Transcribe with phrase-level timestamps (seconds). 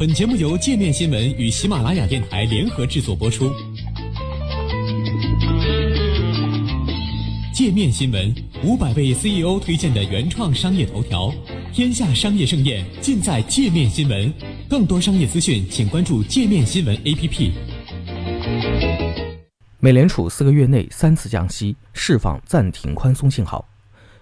[0.00, 3.52] 本节目由界面新闻与喜马拉雅电台联合制作播出。
[7.52, 8.34] 界面新闻
[8.64, 11.30] 五百位 CEO 推荐的原创商业头条，
[11.70, 14.32] 天下商业盛宴尽在界面新闻。
[14.70, 17.50] 更多商业资讯，请关注界面新闻 APP。
[19.80, 23.68] 美联储四个月内三次降息，释放暂停宽松信号。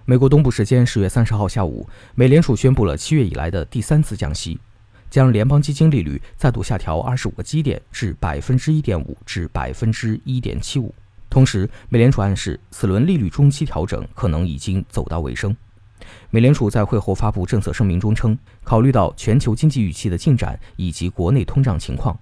[0.05, 4.59] 美国东部时间十月三十号下午，美联储宣布了七月以来的第三次降息。
[5.11, 10.95] 将联邦基金利率再度下调二十五个基点至百分之一点五至百分之一点七五。
[11.31, 15.55] 同时，美联储暗示此轮利率中期调整可能已经走到尾声。
[16.31, 22.19] 美联储在会后发布政策声明中称，考虑到全球经济预期的进展以及国内通胀情况，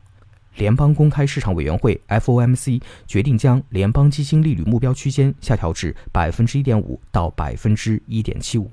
[0.57, 8.71] 联邦公开市场委员会 （FOMC） 决定将联邦基金利率目标区间下调至百分之一点五到百分之一点七五。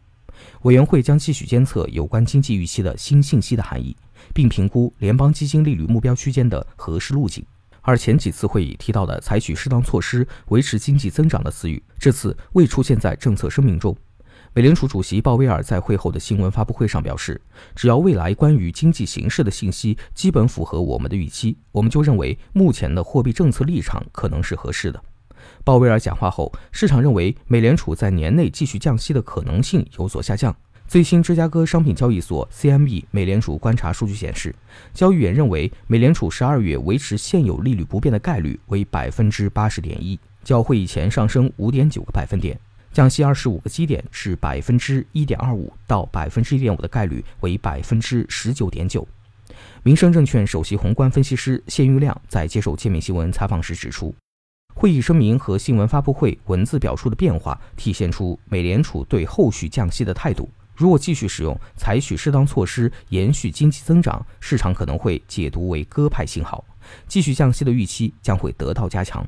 [0.63, 3.95] 委员会将继续监测有关经济预期的新信息的含义。
[4.33, 7.45] 并评估联邦基金利率目标区间的合适路径，
[7.81, 13.95] 而前几次会议提到的采取适当措施维持经济增长的词语，这次未出现在政策声明中。
[14.55, 17.41] 美联储主席鲍威尔在会后的新闻发布会上表示
[17.75, 25.03] ：“只要未来关于经济形势的信息基本符合我们的预期，我们就认为目前的货币政策立场可能是合适的。”
[25.65, 30.55] 鲍威尔讲话后，市场认为美联储在年内继续降息的可能性有所下降。
[30.87, 34.53] 最新芝加哥商品交易所 CME 美联储观察数据显示，
[34.93, 42.55] 交易员认为美联储十二月维持现有利率不变的概率为百分之八十点一，较会议前上升五点九个百分点；
[42.91, 49.07] 降息二十五个基点至百分之一点二五到百分之一点五的概率为百分之十九点九。
[49.81, 54.13] 民生证券首席宏观分析师谢玉亮在接受界面新闻采访时指出，
[54.75, 60.47] 会议声明和新闻发布会文字表述的变化，体现出美联储对后续降息的态度。
[60.75, 66.63] 如果继续使用采取适当措施延续经济增长，市场可能会解读为鸽派信号，
[67.07, 69.25] 继续降息的预期将会得到加强。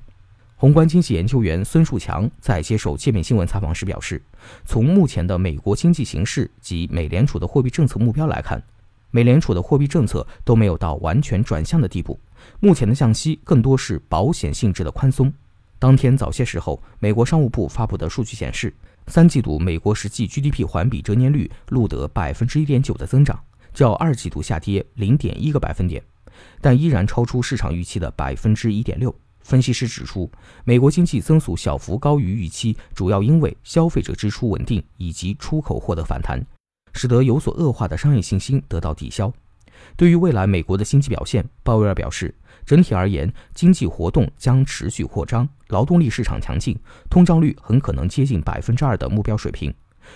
[0.58, 4.22] 宏观经济研究员孙树强在接受界面新闻采访时表示，
[4.66, 8.64] 从目前的美国经济形势及美联储的货币政策目标来看，
[9.12, 12.20] 美联储的货币政策都没有到完全转向的地步，
[12.60, 15.32] 目前的降息更多是保险性质的宽松。
[15.80, 18.74] 当天早些时候，美国商务部发布的数据显示。
[19.08, 23.40] 三季度美国实际 GDP 环比折年率录得百分之一点九的增长，
[23.72, 26.04] 较二季度下跌零点一个百分点，
[26.60, 29.14] 但依然超出市场预期的百分之一点六。
[29.42, 30.28] 分析师指出，
[30.64, 36.44] 美国经济增速小幅高于预期，主要因为消费者支出稳定以及出口获得反弹，
[36.94, 39.32] 使得有所恶化的商业信心得到抵消。
[39.96, 42.34] 对于未来美国的经济表现，鲍威尔表示。
[42.66, 46.76] 整体而言，经济活动将持续扩张，劳动力市场强劲，
[47.12, 49.72] 通胀率很可能接近百分之二的目标水平。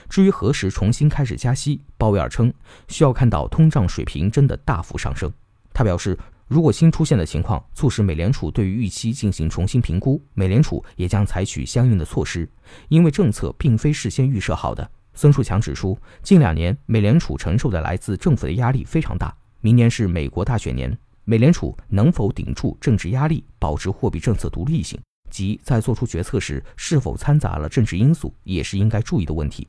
[0.09, 2.51] 至于何时重新开始加息，鲍威尔称
[2.87, 5.31] 需要看到通胀水平真的大幅上升。
[5.71, 12.49] 他表示，如果新出现的情况促使美联储对于预期进行重新评估，美联储也将采取相应的措施，
[12.87, 14.89] 因为政策并非事先预设好的。
[15.13, 20.97] 孙树强指出，近两年美联储承受的来自政府的压力非常大，明年是美国大选年。
[21.25, 24.99] 美联储能否顶住政治压力，保持货币政策独立性，
[25.29, 29.67] 及在做出决策时是否掺杂了政治因素，也是应该注意的问题。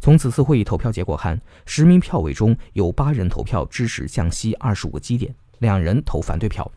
[0.00, 6.70] 从此次会议投票结果看，十名票委中有八人投票支持降息二十五个基点，两人投反对票。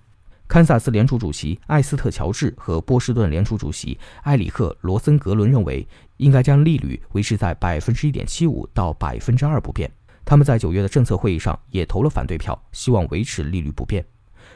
[0.47, 5.87] 堪萨斯联储主席艾斯特·乔治和波士顿联储主席埃里克·罗森格伦认为，
[6.17, 9.89] 应该将利率维持在百分之一点七五到百分之二不变。
[10.29, 14.05] 他们在九月的政策会议上也投了反对票，希望维持利率不变。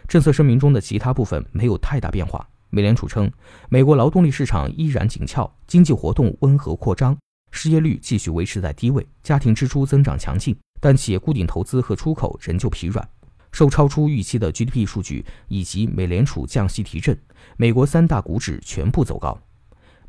[0.07, 2.47] 政策声明中的其他部分没有太大变化。
[2.69, 3.27] 美联储称，
[3.69, 7.17] 美国劳动力市场依然紧俏，经济活动温和扩张，
[7.49, 13.09] 失业率继续维持在低位，家庭支出增长强劲，但企业固定投资和出口仍旧疲软。
[13.51, 17.19] 受超出预期的 GDP 数据以及美联储降息提振，
[17.57, 19.35] 美国三大股指全部走高。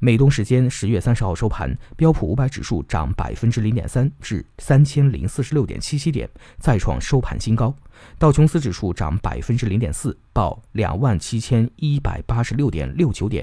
[0.05, 6.29] 美东时间十月三十号收盘，标普五百指数涨百分之零点三，至三千零四十六点七七点，
[6.59, 7.75] 再创收盘新高；
[8.19, 13.43] 道琼斯指数涨百分之零点四，报两万七千一百八十六点六九点；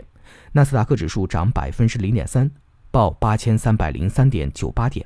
[0.52, 2.52] 纳斯达克指数涨百分之零点三，
[2.92, 5.04] 报八千三百零三点九八点。